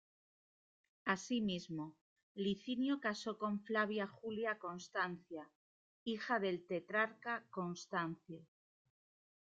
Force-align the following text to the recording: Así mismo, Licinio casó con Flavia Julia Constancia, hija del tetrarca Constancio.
Así 1.13 1.41
mismo, 1.49 1.85
Licinio 2.33 2.99
casó 2.99 3.37
con 3.37 3.59
Flavia 3.61 4.07
Julia 4.07 4.57
Constancia, 4.57 5.47
hija 6.05 6.39
del 6.39 6.65
tetrarca 6.65 7.45
Constancio. 7.51 8.43